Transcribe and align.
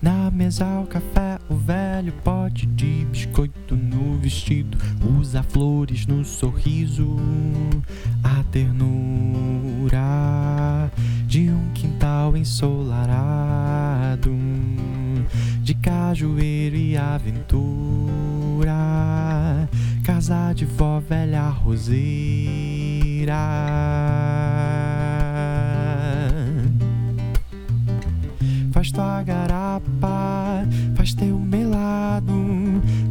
Na 0.00 0.30
mesa 0.30 0.64
o 0.80 0.86
café, 0.86 1.40
o 1.50 1.56
velho 1.56 2.12
pote 2.22 2.66
de 2.66 3.04
biscoito 3.06 3.74
no 3.74 4.16
vestido, 4.16 4.78
usa 5.18 5.42
flores 5.42 6.06
no 6.06 6.24
sorriso, 6.24 7.16
a 8.22 8.44
ternura 8.44 9.98
de 11.26 11.50
um 11.50 11.72
quintal 11.74 12.36
ensolarado, 12.36 14.30
de 15.62 15.74
cajueiro 15.74 16.76
e 16.76 16.96
aventura, 16.96 18.68
casa 20.04 20.52
de 20.52 20.64
vó 20.64 21.00
velha 21.00 21.48
roseira. 21.48 21.98
Tua 28.98 29.22
garapa, 29.22 30.66
faz 30.96 31.14
teu 31.14 31.38
melado, 31.38 32.34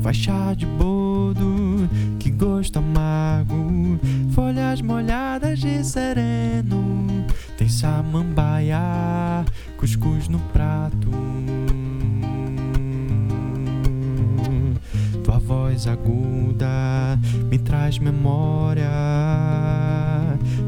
faz 0.02 0.18
chá 0.18 0.54
de 0.54 0.66
boldo, 0.66 1.88
que 2.20 2.30
gosto 2.30 2.80
amargo, 2.80 3.98
folhas 4.32 4.82
molhadas 4.82 5.60
de 5.60 5.82
sereno, 5.86 7.26
tem 7.58 7.70
samambaia, 7.70 9.46
cuscuz 9.78 10.28
no 10.28 10.40
prato. 10.52 11.10
Tua 15.24 15.40
voz 15.40 15.88
aguda 15.88 17.18
me 17.50 17.58
traz 17.58 17.98
memória, 17.98 18.92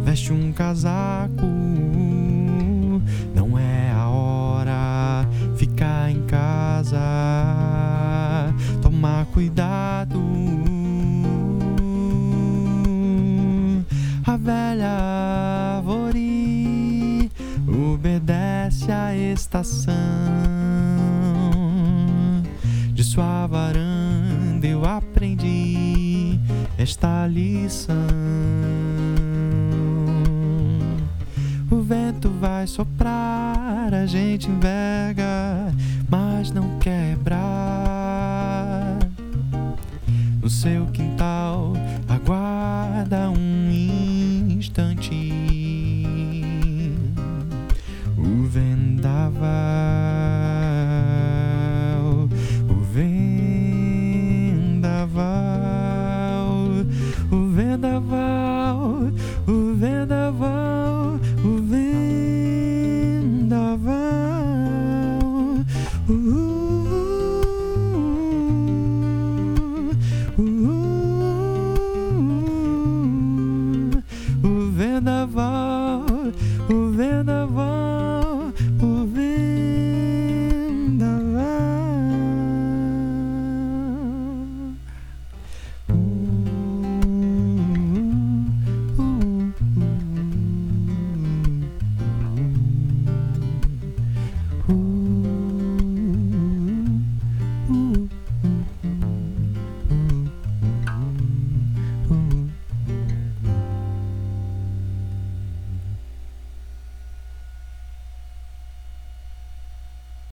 veste 0.05 0.31
um 0.31 0.53
casaco, 0.53 1.45
ficar 5.59 6.09
em 6.09 6.21
casa, 6.21 6.97
tomar 8.81 9.25
cuidado. 9.25 10.17
A 14.25 14.37
velha 14.37 14.89
árvore 15.77 17.29
obedece 17.67 18.89
à 18.89 19.13
estação 19.13 19.93
de 22.93 23.03
sua 23.03 23.45
varanda 23.45 24.65
eu 24.65 24.85
aprendi 24.85 26.39
esta 26.77 27.27
lição. 27.27 27.95
O 31.69 31.81
vento 31.81 32.29
vai 32.39 32.65
soprar, 32.65 33.68
a 33.93 34.05
gente 34.05 34.49
enverga, 34.49 35.73
mas 36.09 36.51
não 36.51 36.77
quebra. 36.79 37.37
No 40.41 40.49
seu 40.49 40.85
quintal, 40.87 41.73
aguarda 42.07 43.29
um 43.29 43.69
instante. 43.71 45.13
O 48.17 48.43
vendaval, 48.47 49.49
o 52.69 52.75
vendaval, 52.93 53.39
o 57.31 57.47
vendaval 57.51 58.28
far. 75.39 75.68